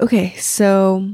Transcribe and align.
Okay, 0.00 0.34
so 0.36 1.08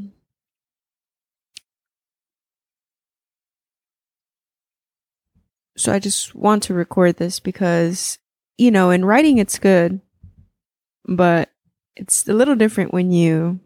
so 5.77 5.93
I 5.93 5.99
just 5.99 6.35
want 6.35 6.63
to 6.65 6.75
record 6.75 7.17
this 7.17 7.41
because 7.41 8.19
you 8.57 8.71
know, 8.71 8.91
in 8.91 9.05
writing 9.05 9.39
it's 9.39 9.59
good, 9.59 10.01
but 11.07 11.51
it's 11.97 12.29
a 12.29 12.33
little 12.33 12.57
different 12.57 12.93
when 12.93 13.11
you 13.11 13.61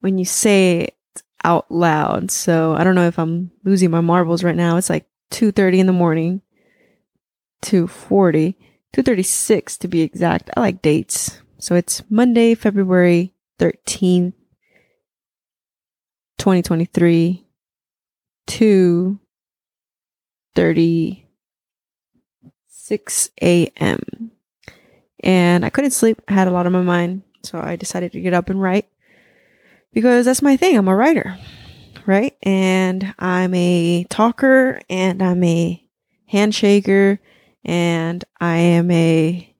when 0.00 0.18
you 0.18 0.24
say 0.24 0.80
it 0.80 1.22
out 1.44 1.70
loud. 1.70 2.30
So 2.30 2.74
I 2.74 2.84
don't 2.84 2.94
know 2.94 3.06
if 3.06 3.18
I'm 3.18 3.50
losing 3.64 3.90
my 3.90 4.00
marbles 4.00 4.44
right 4.44 4.56
now. 4.56 4.76
It's 4.76 4.90
like 4.90 5.06
2:30 5.30 5.80
in 5.80 5.86
the 5.86 5.92
morning. 5.92 6.42
2:40, 7.62 8.56
2:36 8.92 9.78
to 9.78 9.88
be 9.88 10.02
exact. 10.02 10.50
I 10.56 10.60
like 10.60 10.82
dates. 10.82 11.40
So 11.60 11.74
it's 11.74 12.02
Monday, 12.08 12.54
February 12.54 13.34
13th, 13.58 14.32
2023, 16.38 17.44
2 18.46 19.18
36 20.54 23.30
a.m. 23.42 24.30
And 25.20 25.64
I 25.64 25.70
couldn't 25.70 25.90
sleep. 25.90 26.22
I 26.28 26.32
had 26.32 26.48
a 26.48 26.50
lot 26.50 26.66
on 26.66 26.72
my 26.72 26.82
mind. 26.82 27.22
So 27.42 27.60
I 27.60 27.76
decided 27.76 28.12
to 28.12 28.20
get 28.20 28.34
up 28.34 28.50
and 28.50 28.60
write 28.60 28.88
because 29.92 30.26
that's 30.26 30.42
my 30.42 30.56
thing. 30.56 30.76
I'm 30.76 30.88
a 30.88 30.96
writer, 30.96 31.38
right? 32.06 32.36
And 32.42 33.14
I'm 33.18 33.54
a 33.54 34.04
talker 34.04 34.80
and 34.88 35.22
I'm 35.22 35.42
a 35.44 35.82
handshaker 36.32 37.18
and 37.64 38.24
I 38.40 38.56
am 38.56 38.90
a 38.90 39.54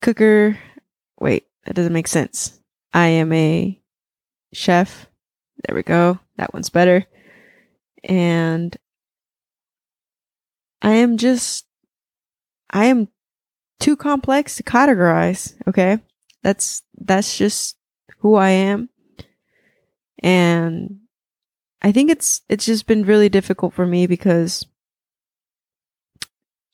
cooker 0.00 0.58
Wait, 1.20 1.46
that 1.64 1.74
doesn't 1.74 1.92
make 1.92 2.08
sense. 2.08 2.60
I 2.92 3.06
am 3.08 3.32
a 3.32 3.80
chef. 4.52 5.06
There 5.64 5.74
we 5.74 5.82
go. 5.82 6.18
That 6.36 6.54
one's 6.54 6.70
better. 6.70 7.04
And 8.04 8.76
I 10.80 10.92
am 10.92 11.16
just, 11.16 11.66
I 12.70 12.86
am 12.86 13.08
too 13.80 13.96
complex 13.96 14.56
to 14.56 14.62
categorize. 14.62 15.54
Okay. 15.66 15.98
That's, 16.42 16.82
that's 16.96 17.36
just 17.36 17.76
who 18.18 18.36
I 18.36 18.50
am. 18.50 18.88
And 20.20 21.00
I 21.82 21.92
think 21.92 22.10
it's, 22.10 22.42
it's 22.48 22.66
just 22.66 22.86
been 22.86 23.04
really 23.04 23.28
difficult 23.28 23.74
for 23.74 23.86
me 23.86 24.06
because 24.06 24.64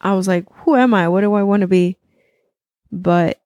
I 0.00 0.14
was 0.14 0.28
like, 0.28 0.44
who 0.50 0.76
am 0.76 0.92
I? 0.92 1.08
What 1.08 1.22
do 1.22 1.32
I 1.32 1.42
want 1.42 1.62
to 1.62 1.66
be? 1.66 1.97
But 2.92 3.41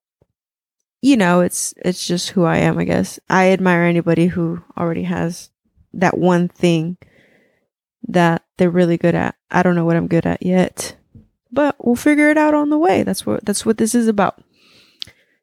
you 1.01 1.17
know, 1.17 1.41
it's 1.41 1.75
it's 1.79 2.07
just 2.07 2.31
who 2.31 2.45
I 2.45 2.59
am, 2.59 2.79
I 2.79 2.85
guess. 2.85 3.21
I 3.29 3.51
admire 3.51 3.83
anybody 3.83 4.27
who 4.27 4.63
already 4.77 5.05
has 5.05 5.51
that 5.93 6.19
one 6.19 6.49
thing 6.49 6.97
that 8.07 8.45
they're 8.57 8.71
really 8.71 8.97
good 8.97 9.15
at. 9.15 9.37
I 9.51 9.63
don't 9.63 9.75
know 9.75 9.85
what 9.85 9.97
I'm 9.97 10.09
good 10.09 10.27
at 10.27 10.43
yet, 10.43 10.97
but 11.53 11.77
we'll 11.79 11.97
figure 11.97 12.31
it 12.31 12.39
out 12.39 12.55
on 12.55 12.71
the 12.71 12.79
way. 12.79 13.03
That's 13.03 13.25
what 13.25 13.45
that's 13.45 13.65
what 13.65 13.79
this 13.79 13.95
is 13.95 14.09
about. 14.09 14.43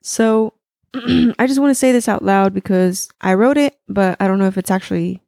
So, 0.02 0.54
I 0.94 1.48
just 1.48 1.60
want 1.60 1.72
to 1.72 1.76
say 1.76 1.92
this 1.92 2.10
out 2.10 2.24
loud 2.24 2.54
because 2.54 3.10
I 3.22 3.34
wrote 3.34 3.58
it, 3.58 3.78
but 3.88 4.18
I 4.20 4.28
don't 4.28 4.40
know 4.40 4.48
if 4.48 4.58
it's 4.58 4.72
actually 4.72 5.22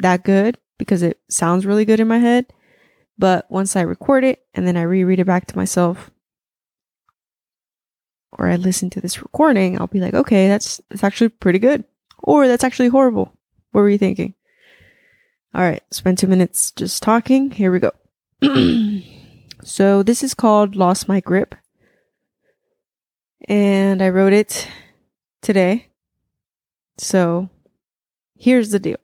that 0.00 0.24
good 0.24 0.58
because 0.76 1.02
it 1.02 1.20
sounds 1.28 1.66
really 1.66 1.84
good 1.84 2.00
in 2.00 2.08
my 2.08 2.18
head. 2.18 2.46
But 3.18 3.48
once 3.50 3.76
I 3.76 3.82
record 3.82 4.24
it 4.24 4.44
and 4.54 4.66
then 4.66 4.76
I 4.76 4.82
reread 4.82 5.20
it 5.20 5.26
back 5.26 5.46
to 5.46 5.56
myself, 5.56 6.10
or 8.32 8.48
I 8.48 8.56
listen 8.56 8.90
to 8.90 9.00
this 9.00 9.22
recording, 9.22 9.78
I'll 9.78 9.86
be 9.86 10.00
like, 10.00 10.14
okay, 10.14 10.48
that's 10.48 10.80
that's 10.88 11.04
actually 11.04 11.28
pretty 11.28 11.58
good. 11.58 11.84
Or 12.18 12.48
that's 12.48 12.64
actually 12.64 12.88
horrible. 12.88 13.32
What 13.72 13.82
were 13.82 13.90
you 13.90 13.98
thinking? 13.98 14.34
All 15.54 15.62
right, 15.62 15.82
spend 15.90 16.18
two 16.18 16.26
minutes 16.26 16.70
just 16.72 17.02
talking. 17.02 17.50
Here 17.50 17.70
we 17.70 17.78
go. 17.78 17.92
so 19.62 20.02
this 20.02 20.22
is 20.22 20.34
called 20.34 20.76
Lost 20.76 21.08
My 21.08 21.20
Grip. 21.20 21.54
And 23.48 24.00
I 24.00 24.08
wrote 24.08 24.32
it 24.32 24.68
today. 25.42 25.88
So 26.96 27.50
here's 28.36 28.70
the 28.70 28.78
deal. 28.78 28.98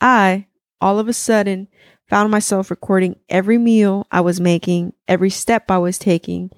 I, 0.00 0.46
all 0.80 0.98
of 0.98 1.08
a 1.08 1.12
sudden, 1.12 1.68
found 2.08 2.30
myself 2.30 2.70
recording 2.70 3.16
every 3.28 3.58
meal 3.58 4.06
I 4.10 4.20
was 4.20 4.40
making, 4.40 4.94
every 5.06 5.30
step 5.30 5.70
I 5.70 5.78
was 5.78 5.98
taking, 5.98 6.50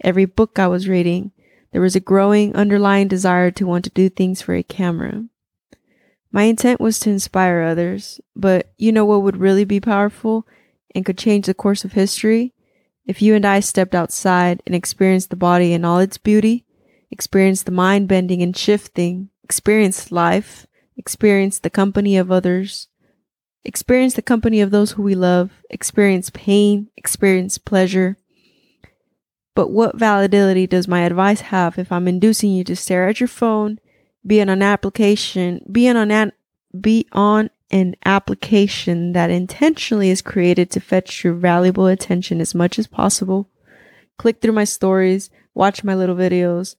every 0.00 0.24
book 0.24 0.58
I 0.58 0.68
was 0.68 0.88
reading, 0.88 1.32
there 1.72 1.80
was 1.80 1.94
a 1.94 2.00
growing 2.00 2.54
underlying 2.54 3.08
desire 3.08 3.50
to 3.52 3.66
want 3.66 3.84
to 3.84 3.90
do 3.90 4.08
things 4.08 4.42
for 4.42 4.54
a 4.54 4.62
camera. 4.62 5.24
My 6.32 6.44
intent 6.44 6.80
was 6.80 6.98
to 7.00 7.10
inspire 7.10 7.62
others, 7.62 8.20
but 8.36 8.72
you 8.78 8.92
know 8.92 9.04
what 9.04 9.22
would 9.22 9.36
really 9.36 9.64
be 9.64 9.80
powerful 9.80 10.46
and 10.94 11.04
could 11.04 11.18
change 11.18 11.46
the 11.46 11.54
course 11.54 11.84
of 11.84 11.92
history? 11.92 12.54
If 13.04 13.20
you 13.20 13.34
and 13.34 13.44
I 13.44 13.60
stepped 13.60 13.94
outside 13.94 14.62
and 14.66 14.74
experienced 14.74 15.30
the 15.30 15.36
body 15.36 15.72
in 15.72 15.84
all 15.84 15.98
its 15.98 16.18
beauty, 16.18 16.64
experienced 17.10 17.66
the 17.66 17.72
mind 17.72 18.08
bending 18.08 18.42
and 18.42 18.56
shifting, 18.56 19.30
experienced 19.42 20.12
life, 20.12 20.66
experienced 20.96 21.62
the 21.64 21.70
company 21.70 22.16
of 22.16 22.30
others, 22.30 22.88
experienced 23.64 24.16
the 24.16 24.22
company 24.22 24.60
of 24.60 24.70
those 24.70 24.92
who 24.92 25.02
we 25.02 25.14
love, 25.14 25.50
experienced 25.70 26.32
pain, 26.32 26.88
experienced 26.96 27.64
pleasure, 27.64 28.16
but 29.54 29.70
what 29.70 29.98
validity 29.98 30.66
does 30.66 30.88
my 30.88 31.00
advice 31.00 31.40
have 31.40 31.78
if 31.78 31.90
I'm 31.90 32.08
inducing 32.08 32.52
you 32.52 32.64
to 32.64 32.76
stare 32.76 33.08
at 33.08 33.20
your 33.20 33.28
phone, 33.28 33.78
be 34.26 34.40
on 34.40 34.48
an 34.48 34.62
application, 34.62 35.64
be 35.70 35.88
on 35.88 36.10
an 36.10 36.32
be 36.78 37.06
on 37.12 37.50
an 37.70 37.94
application 38.04 39.12
that 39.12 39.30
intentionally 39.30 40.10
is 40.10 40.22
created 40.22 40.70
to 40.70 40.80
fetch 40.80 41.24
your 41.24 41.34
valuable 41.34 41.86
attention 41.86 42.40
as 42.40 42.54
much 42.54 42.78
as 42.78 42.86
possible. 42.86 43.48
Click 44.18 44.40
through 44.40 44.52
my 44.52 44.64
stories, 44.64 45.30
watch 45.54 45.82
my 45.82 45.94
little 45.94 46.16
videos, 46.16 46.76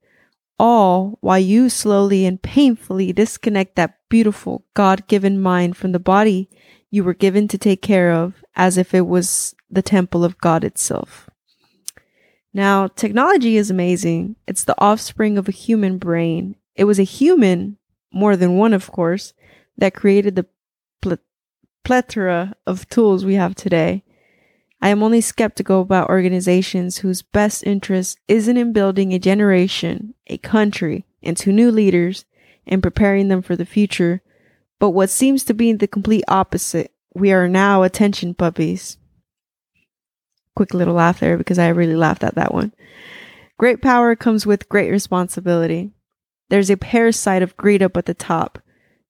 all 0.60 1.18
while 1.22 1.40
you 1.40 1.70
slowly 1.70 2.26
and 2.26 2.42
painfully 2.42 3.12
disconnect 3.12 3.76
that 3.76 3.98
beautiful 4.10 4.64
God 4.74 5.08
given 5.08 5.42
mind 5.42 5.76
from 5.76 5.92
the 5.92 6.00
body 6.00 6.50
you 6.92 7.04
were 7.04 7.14
given 7.14 7.48
to 7.48 7.58
take 7.58 7.82
care 7.82 8.12
of 8.12 8.44
as 8.56 8.78
if 8.78 8.94
it 8.94 9.08
was 9.08 9.56
the 9.72 9.82
temple 9.82 10.24
of 10.24 10.38
God 10.38 10.64
itself. 10.64 11.31
Now, 12.54 12.88
technology 12.88 13.56
is 13.58 13.72
amazing. 13.72 14.36
It's 14.48 14.66
the 14.66 14.76
offspring 14.78 15.38
of 15.38 15.48
a 15.48 15.54
human 15.54 15.98
brain. 15.98 16.56
It 16.76 16.84
was 16.84 17.00
a 17.00 17.04
human, 17.04 17.78
more 18.12 18.36
than 18.36 18.58
one, 18.58 18.74
of 18.74 18.92
course, 18.92 19.34
that 19.78 19.94
created 19.94 20.36
the 20.36 20.46
pl- 21.02 21.18
plethora 21.84 22.56
of 22.68 22.90
tools 22.90 23.24
we 23.24 23.36
have 23.36 23.56
today. 23.56 24.04
I 24.82 24.90
am 24.90 25.04
only 25.04 25.22
skeptical 25.22 25.82
about 25.82 26.10
organizations 26.10 26.98
whose 26.98 27.22
best 27.22 27.64
interest 27.66 28.20
isn't 28.28 28.58
in 28.58 28.74
building 28.74 29.14
a 29.14 29.20
generation, 29.20 30.16
a 30.28 30.38
country, 30.38 31.06
into 31.22 31.52
new 31.52 31.72
leaders 31.72 32.26
and 32.66 32.84
preparing 32.84 33.28
them 33.28 33.42
for 33.42 33.56
the 33.56 33.66
future, 33.66 34.22
but 34.80 34.90
what 34.90 35.10
seems 35.10 35.44
to 35.46 35.54
be 35.54 35.72
the 35.74 35.88
complete 35.88 36.24
opposite. 36.28 36.92
We 37.14 37.32
are 37.32 37.48
now 37.48 37.84
attention 37.84 38.34
puppies 38.34 38.98
quick 40.62 40.76
little 40.76 40.94
laugh 40.94 41.20
there 41.20 41.40
because 41.40 41.58
I 41.58 41.70
really 41.70 41.96
laughed 41.96 42.24
at 42.24 42.36
that 42.36 42.54
one. 42.54 42.72
Great 43.58 43.82
power 43.82 44.16
comes 44.16 44.46
with 44.46 44.70
great 44.70 44.92
responsibility. 44.92 45.90
There's 46.50 46.70
a 46.70 46.78
parasite 46.78 47.42
of 47.42 47.58
greed 47.58 47.82
up 47.82 47.98
at 47.98 48.06
the 48.06 48.14
top. 48.14 48.60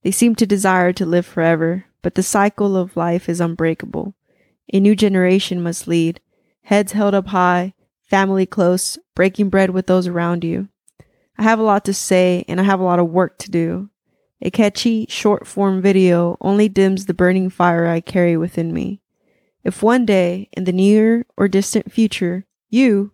They 0.01 0.12
seem 0.12 0.34
to 0.35 0.45
desire 0.45 0.94
to 0.94 1.06
live 1.06 1.25
forever, 1.25 1.84
but 2.01 2.16
the 2.16 2.23
cycle 2.23 2.78
of 2.78 2.95
life 2.95 3.28
is 3.28 3.41
unbreakable. 3.41 4.16
A 4.72 4.79
new 4.79 4.95
generation 4.95 5.62
must 5.62 5.89
lead, 5.89 6.22
heads 6.62 6.94
held 6.94 7.13
up 7.13 7.28
high, 7.28 7.73
family 8.01 8.45
close, 8.45 8.97
breaking 9.13 9.50
bread 9.50 9.72
with 9.72 9.88
those 9.88 10.07
around 10.07 10.45
you. 10.45 10.69
I 11.38 11.44
have 11.44 11.59
a 11.59 11.63
lot 11.63 11.83
to 11.83 11.94
say 11.94 12.45
and 12.47 12.62
I 12.62 12.63
have 12.63 12.80
a 12.80 12.86
lot 12.86 13.00
of 13.00 13.09
work 13.09 13.38
to 13.39 13.51
do. 13.51 13.89
A 14.42 14.51
catchy, 14.51 15.06
short 15.09 15.45
form 15.45 15.81
video 15.81 16.38
only 16.39 16.69
dims 16.69 17.07
the 17.07 17.13
burning 17.13 17.50
fire 17.50 17.88
I 17.88 18.00
carry 18.00 18.38
within 18.38 18.71
me. 18.71 19.00
If 19.63 19.84
one 19.84 20.06
day, 20.06 20.50
in 20.54 20.63
the 20.63 20.72
near 20.74 21.25
or 21.38 21.48
distant 21.48 21.92
future, 21.92 22.46
you 22.69 23.12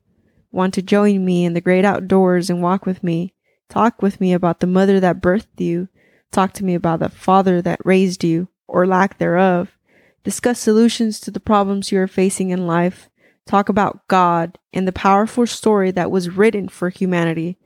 want 0.51 0.73
to 0.75 0.81
join 0.81 1.25
me 1.25 1.45
in 1.45 1.53
the 1.53 1.61
great 1.61 1.83
outdoors 1.83 2.49
and 2.49 2.61
walk 2.61 2.85
with 2.85 3.03
me, 3.03 3.33
talk 3.69 4.01
with 4.01 4.21
me 4.21 4.33
about 4.33 4.59
the 4.59 4.67
mother 4.67 4.99
that 4.99 5.21
birthed 5.21 5.59
you, 5.59 5.89
talk 6.31 6.53
to 6.53 6.63
me 6.63 6.73
about 6.73 6.99
the 6.99 7.09
father 7.09 7.61
that 7.61 7.85
raised 7.85 8.23
you, 8.23 8.47
or 8.67 8.87
lack 8.87 9.17
thereof, 9.17 9.77
discuss 10.23 10.59
solutions 10.59 11.19
to 11.19 11.31
the 11.31 11.39
problems 11.39 11.91
you 11.91 11.99
are 11.99 12.07
facing 12.07 12.49
in 12.49 12.67
life, 12.67 13.09
talk 13.45 13.69
about 13.69 14.07
God 14.07 14.57
and 14.73 14.87
the 14.87 14.91
powerful 14.91 15.47
story 15.47 15.91
that 15.91 16.11
was 16.11 16.29
written 16.29 16.69
for 16.69 16.89
humanity, 16.89 17.57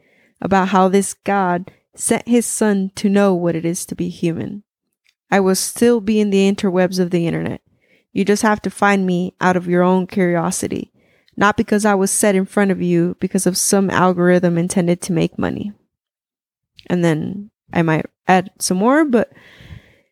about 0.42 0.70
how 0.70 0.88
this 0.88 1.14
God 1.14 1.72
sent 1.96 2.28
his 2.28 2.46
son 2.46 2.92
to 2.96 3.10
know 3.10 3.36
what 3.36 3.56
it 3.56 3.66
is 3.66 3.86
to 3.86 3.96
be 3.96 4.10
human. 4.10 4.64
I 5.30 5.40
will 5.40 5.56
still 5.56 6.02
be 6.02 6.20
in 6.20 6.30
the 6.30 6.52
interwebs 6.52 7.00
of 7.00 7.12
the 7.12 7.28
internet. 7.28 7.62
You 8.14 8.26
just 8.26 8.42
have 8.44 8.62
to 8.64 8.70
find 8.70 9.06
me 9.06 9.36
out 9.40 9.56
of 9.56 9.68
your 9.68 9.84
own 9.84 10.08
curiosity, 10.08 10.92
not 11.38 11.58
because 11.58 11.86
I 11.86 11.96
was 11.96 12.12
set 12.12 12.36
in 12.36 12.46
front 12.46 12.72
of 12.72 12.82
you 12.82 13.16
because 13.20 13.46
of 13.46 13.58
some 13.58 13.90
algorithm 13.90 14.58
intended 14.58 15.02
to 15.04 15.14
make 15.14 15.40
money. 15.40 15.72
And 16.88 17.04
then 17.04 17.52
I 17.72 17.82
might 17.84 18.06
add 18.28 18.52
some 18.60 18.78
more, 18.78 19.06
but 19.06 19.32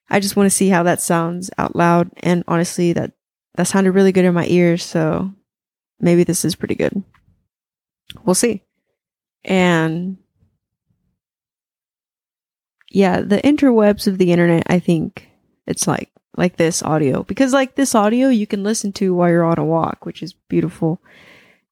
I 0.10 0.19
just 0.19 0.36
want 0.36 0.48
to 0.48 0.56
see 0.56 0.69
how 0.69 0.84
that 0.84 1.01
sounds 1.01 1.50
out 1.57 1.75
loud. 1.75 2.10
And 2.24 2.44
honestly, 2.48 2.94
that 2.94 3.12
that 3.56 3.68
sounded 3.68 3.92
really 3.92 4.12
good 4.12 4.25
in 4.25 4.34
my 4.34 4.46
ears, 4.48 4.84
so 4.84 5.34
maybe 6.00 6.24
this 6.24 6.46
is 6.46 6.56
pretty 6.56 6.75
good. 6.75 7.04
We'll 8.24 8.36
see. 8.36 8.63
And 9.44 10.18
yeah, 12.90 13.22
the 13.22 13.38
interwebs 13.42 14.07
of 14.07 14.18
the 14.18 14.31
internet, 14.31 14.63
I 14.68 14.80
think 14.80 15.28
it's 15.68 15.88
like 15.88 16.10
like 16.37 16.57
this 16.57 16.81
audio 16.83 17.23
because 17.23 17.53
like 17.53 17.75
this 17.75 17.95
audio 17.95 18.29
you 18.29 18.47
can 18.47 18.63
listen 18.63 18.91
to 18.93 19.13
while 19.13 19.29
you're 19.29 19.43
on 19.43 19.59
a 19.59 19.65
walk, 19.65 20.05
which 20.05 20.23
is 20.23 20.33
beautiful. 20.33 21.01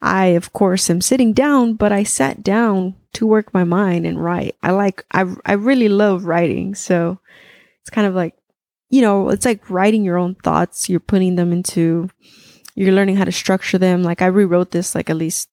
I 0.02 0.28
of 0.28 0.54
course 0.54 0.90
am 0.90 1.02
sitting 1.02 1.34
down, 1.34 1.74
but 1.74 1.92
I 1.92 2.04
sat 2.04 2.44
down 2.44 2.96
to 3.14 3.28
work 3.28 3.54
my 3.54 3.64
mind 3.64 4.06
and 4.06 4.24
write. 4.24 4.56
I 4.62 4.72
like 4.72 5.06
I 5.12 5.26
I 5.46 5.54
really 5.54 5.90
love 5.90 6.26
writing, 6.26 6.76
so 6.76 7.20
it's 7.82 7.90
kind 7.90 8.08
of 8.08 8.16
like 8.16 8.36
you 8.90 9.02
know, 9.02 9.30
it's 9.30 9.46
like 9.46 9.70
writing 9.70 10.04
your 10.04 10.18
own 10.18 10.36
thoughts. 10.36 10.90
You're 10.90 11.00
putting 11.02 11.36
them 11.36 11.52
into 11.52 12.10
you're 12.76 12.94
learning 12.94 13.18
how 13.18 13.26
to 13.26 13.32
structure 13.32 13.78
them. 13.78 14.04
Like 14.04 14.22
I 14.22 14.28
rewrote 14.28 14.72
this 14.72 14.96
like 14.96 15.10
at 15.10 15.18
least 15.18 15.50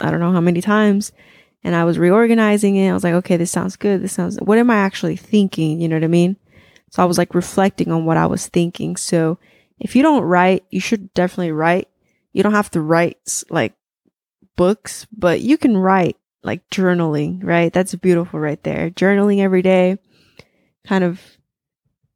I 0.00 0.10
don't 0.10 0.20
know 0.20 0.32
how 0.32 0.40
many 0.40 0.60
times 0.60 1.12
and 1.64 1.74
I 1.74 1.84
was 1.84 1.98
reorganizing 1.98 2.76
it. 2.76 2.90
I 2.90 2.94
was 2.94 3.04
like, 3.04 3.14
okay, 3.14 3.36
this 3.36 3.50
sounds 3.50 3.76
good. 3.76 4.02
This 4.02 4.12
sounds, 4.12 4.38
what 4.40 4.58
am 4.58 4.70
I 4.70 4.76
actually 4.76 5.16
thinking? 5.16 5.80
You 5.80 5.88
know 5.88 5.96
what 5.96 6.04
I 6.04 6.08
mean? 6.08 6.36
So 6.90 7.02
I 7.02 7.06
was 7.06 7.18
like 7.18 7.34
reflecting 7.34 7.92
on 7.92 8.04
what 8.04 8.16
I 8.16 8.26
was 8.26 8.46
thinking. 8.46 8.96
So 8.96 9.38
if 9.78 9.94
you 9.94 10.02
don't 10.02 10.22
write, 10.22 10.64
you 10.70 10.80
should 10.80 11.12
definitely 11.14 11.52
write. 11.52 11.88
You 12.32 12.42
don't 12.42 12.54
have 12.54 12.70
to 12.72 12.80
write 12.80 13.44
like 13.50 13.74
books, 14.56 15.06
but 15.16 15.40
you 15.40 15.58
can 15.58 15.76
write 15.76 16.16
like 16.42 16.68
journaling, 16.70 17.40
right? 17.42 17.72
That's 17.72 17.94
beautiful 17.94 18.40
right 18.40 18.62
there. 18.62 18.90
Journaling 18.90 19.40
every 19.40 19.62
day, 19.62 19.98
kind 20.86 21.04
of 21.04 21.20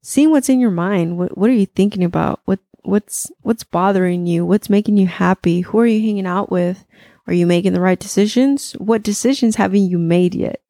seeing 0.02 0.30
what's 0.30 0.48
in 0.48 0.60
your 0.60 0.70
mind. 0.70 1.18
What, 1.18 1.36
what 1.36 1.50
are 1.50 1.54
you 1.54 1.66
thinking 1.66 2.04
about? 2.04 2.40
What, 2.44 2.60
what's, 2.82 3.30
what's 3.42 3.64
bothering 3.64 4.26
you? 4.26 4.44
What's 4.44 4.70
making 4.70 4.96
you 4.96 5.06
happy? 5.06 5.60
Who 5.60 5.78
are 5.80 5.86
you 5.86 6.00
hanging 6.00 6.26
out 6.26 6.50
with? 6.50 6.84
Are 7.26 7.34
you 7.34 7.46
making 7.46 7.72
the 7.72 7.80
right 7.80 7.98
decisions? 7.98 8.72
What 8.72 9.02
decisions 9.02 9.56
haven't 9.56 9.88
you 9.88 9.98
made 9.98 10.34
yet? 10.34 10.60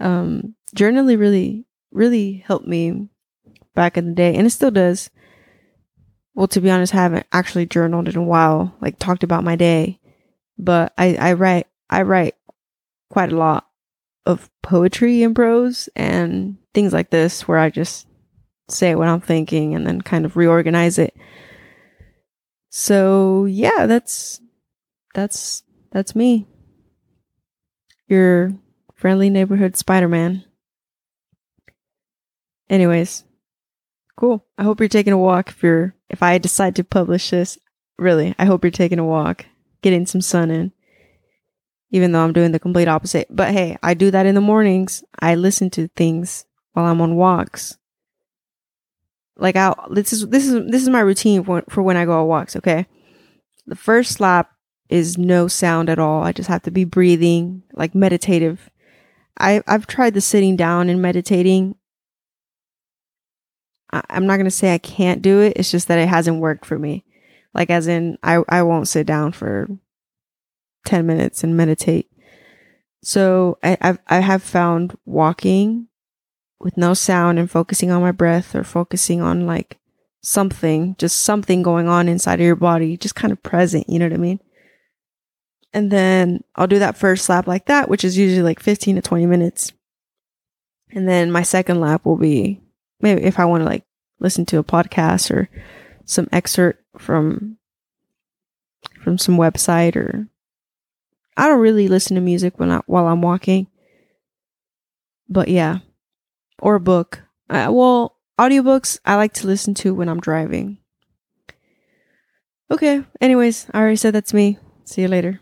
Um, 0.00 0.54
journaling 0.74 1.18
really, 1.18 1.64
really 1.92 2.44
helped 2.46 2.66
me 2.66 3.08
back 3.74 3.96
in 3.96 4.06
the 4.06 4.14
day, 4.14 4.34
and 4.34 4.46
it 4.46 4.50
still 4.50 4.70
does. 4.70 5.10
Well, 6.34 6.48
to 6.48 6.60
be 6.60 6.70
honest, 6.70 6.94
I 6.94 6.98
haven't 6.98 7.26
actually 7.32 7.66
journaled 7.66 8.08
in 8.08 8.16
a 8.16 8.22
while, 8.22 8.74
like 8.80 8.98
talked 8.98 9.22
about 9.22 9.44
my 9.44 9.56
day, 9.56 10.00
but 10.58 10.94
I, 10.96 11.14
I 11.16 11.32
write, 11.34 11.66
I 11.90 12.02
write 12.02 12.36
quite 13.10 13.32
a 13.32 13.36
lot 13.36 13.68
of 14.24 14.50
poetry 14.62 15.22
and 15.22 15.34
prose 15.34 15.88
and 15.94 16.56
things 16.72 16.92
like 16.92 17.10
this 17.10 17.46
where 17.46 17.58
I 17.58 17.68
just 17.70 18.06
say 18.68 18.94
what 18.94 19.08
I'm 19.08 19.20
thinking 19.20 19.74
and 19.74 19.86
then 19.86 20.00
kind 20.00 20.24
of 20.24 20.36
reorganize 20.36 20.98
it. 20.98 21.14
So 22.70 23.44
yeah, 23.44 23.86
that's 23.86 24.40
that's 25.14 25.62
that's 25.90 26.16
me. 26.16 26.46
Your 28.08 28.54
friendly 28.94 29.28
neighborhood 29.28 29.76
Spider-Man. 29.76 30.44
Anyways, 32.68 33.24
cool. 34.16 34.46
I 34.56 34.62
hope 34.62 34.80
you're 34.80 34.88
taking 34.88 35.12
a 35.12 35.18
walk 35.18 35.50
if 35.50 35.62
you're 35.62 35.94
if 36.08 36.22
I 36.22 36.38
decide 36.38 36.76
to 36.76 36.84
publish 36.84 37.30
this. 37.30 37.58
Really, 37.98 38.34
I 38.38 38.44
hope 38.46 38.64
you're 38.64 38.70
taking 38.70 38.98
a 38.98 39.04
walk, 39.04 39.46
getting 39.82 40.06
some 40.06 40.20
sun 40.20 40.50
in. 40.50 40.72
Even 41.90 42.12
though 42.12 42.24
I'm 42.24 42.32
doing 42.32 42.52
the 42.52 42.58
complete 42.58 42.88
opposite. 42.88 43.28
But 43.30 43.52
hey, 43.52 43.76
I 43.82 43.94
do 43.94 44.10
that 44.10 44.24
in 44.24 44.34
the 44.34 44.40
mornings. 44.40 45.04
I 45.20 45.34
listen 45.34 45.68
to 45.70 45.88
things 45.88 46.46
while 46.72 46.86
I'm 46.86 47.00
on 47.02 47.16
walks. 47.16 47.76
Like 49.36 49.56
I 49.56 49.74
this 49.90 50.12
is 50.12 50.28
this 50.28 50.46
is 50.46 50.70
this 50.70 50.82
is 50.82 50.88
my 50.88 51.00
routine 51.00 51.44
for, 51.44 51.62
for 51.68 51.82
when 51.82 51.96
I 51.96 52.04
go 52.04 52.20
on 52.20 52.26
walks, 52.26 52.56
okay? 52.56 52.86
The 53.66 53.76
first 53.76 54.20
lap 54.20 54.50
is 54.88 55.16
no 55.16 55.48
sound 55.48 55.88
at 55.88 55.98
all. 55.98 56.22
I 56.22 56.32
just 56.32 56.48
have 56.48 56.62
to 56.62 56.70
be 56.70 56.84
breathing, 56.84 57.62
like 57.72 57.94
meditative. 57.94 58.70
I 59.38 59.62
I've 59.66 59.86
tried 59.86 60.14
the 60.14 60.20
sitting 60.20 60.56
down 60.56 60.88
and 60.88 61.00
meditating. 61.00 61.76
I, 63.92 64.02
I'm 64.10 64.26
not 64.26 64.36
gonna 64.36 64.50
say 64.50 64.74
I 64.74 64.78
can't 64.78 65.22
do 65.22 65.40
it. 65.40 65.54
It's 65.56 65.70
just 65.70 65.88
that 65.88 65.98
it 65.98 66.08
hasn't 66.08 66.40
worked 66.40 66.64
for 66.64 66.78
me. 66.78 67.04
Like 67.54 67.70
as 67.70 67.86
in, 67.86 68.18
I 68.22 68.42
I 68.48 68.62
won't 68.62 68.88
sit 68.88 69.06
down 69.06 69.32
for 69.32 69.68
ten 70.84 71.06
minutes 71.06 71.44
and 71.44 71.56
meditate. 71.56 72.10
So 73.02 73.58
I 73.62 73.76
I've, 73.80 73.98
I 74.08 74.20
have 74.20 74.42
found 74.42 74.96
walking 75.04 75.88
with 76.60 76.76
no 76.76 76.94
sound 76.94 77.38
and 77.38 77.50
focusing 77.50 77.90
on 77.90 78.02
my 78.02 78.12
breath 78.12 78.54
or 78.54 78.64
focusing 78.64 79.20
on 79.20 79.46
like 79.46 79.78
something, 80.22 80.94
just 80.98 81.22
something 81.22 81.62
going 81.62 81.88
on 81.88 82.08
inside 82.08 82.40
of 82.40 82.46
your 82.46 82.56
body, 82.56 82.96
just 82.96 83.16
kind 83.16 83.32
of 83.32 83.42
present. 83.42 83.88
You 83.88 83.98
know 83.98 84.06
what 84.06 84.14
I 84.14 84.18
mean? 84.18 84.40
And 85.72 85.90
then 85.90 86.44
I'll 86.54 86.66
do 86.66 86.78
that 86.78 86.96
first 86.96 87.28
lap 87.28 87.46
like 87.46 87.66
that, 87.66 87.88
which 87.88 88.04
is 88.04 88.16
usually 88.16 88.42
like 88.42 88.60
15 88.60 88.96
to 88.96 89.02
20 89.02 89.26
minutes. 89.26 89.72
And 90.90 91.08
then 91.08 91.32
my 91.32 91.42
second 91.42 91.80
lap 91.80 92.04
will 92.04 92.18
be 92.18 92.60
maybe 93.02 93.22
if 93.22 93.38
I 93.38 93.44
want 93.44 93.62
to 93.62 93.66
like 93.66 93.84
listen 94.20 94.46
to 94.46 94.58
a 94.58 94.64
podcast 94.64 95.30
or 95.30 95.48
some 96.04 96.28
excerpt 96.32 96.82
from 96.98 97.58
from 99.02 99.18
some 99.18 99.36
website 99.36 99.96
or 99.96 100.28
I 101.36 101.48
don't 101.48 101.60
really 101.60 101.88
listen 101.88 102.14
to 102.14 102.20
music 102.20 102.58
when 102.58 102.70
I, 102.70 102.80
while 102.86 103.06
I'm 103.06 103.22
walking. 103.22 103.66
But 105.28 105.48
yeah, 105.48 105.78
or 106.58 106.74
a 106.74 106.80
book. 106.80 107.22
Uh, 107.48 107.68
well, 107.70 108.16
audiobooks 108.38 108.98
I 109.04 109.16
like 109.16 109.32
to 109.34 109.46
listen 109.46 109.74
to 109.74 109.94
when 109.94 110.08
I'm 110.08 110.20
driving. 110.20 110.78
Okay, 112.70 113.04
anyways, 113.20 113.66
I 113.72 113.80
already 113.80 113.96
said 113.96 114.14
that's 114.14 114.34
me. 114.34 114.58
See 114.84 115.02
you 115.02 115.08
later. 115.08 115.40